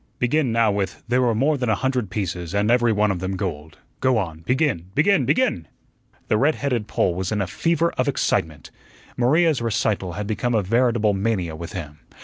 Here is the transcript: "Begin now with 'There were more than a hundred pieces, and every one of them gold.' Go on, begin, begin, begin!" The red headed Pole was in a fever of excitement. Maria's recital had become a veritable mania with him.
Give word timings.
"Begin 0.17 0.51
now 0.51 0.71
with 0.71 1.03
'There 1.07 1.21
were 1.21 1.35
more 1.35 1.59
than 1.59 1.69
a 1.69 1.75
hundred 1.75 2.09
pieces, 2.09 2.55
and 2.55 2.71
every 2.71 2.91
one 2.91 3.11
of 3.11 3.19
them 3.19 3.35
gold.' 3.35 3.77
Go 3.99 4.17
on, 4.17 4.39
begin, 4.39 4.87
begin, 4.95 5.25
begin!" 5.27 5.67
The 6.27 6.39
red 6.39 6.55
headed 6.55 6.87
Pole 6.87 7.13
was 7.13 7.31
in 7.31 7.39
a 7.39 7.45
fever 7.45 7.91
of 7.99 8.07
excitement. 8.07 8.71
Maria's 9.15 9.61
recital 9.61 10.13
had 10.13 10.25
become 10.25 10.55
a 10.55 10.63
veritable 10.63 11.13
mania 11.13 11.55
with 11.55 11.73
him. 11.73 11.99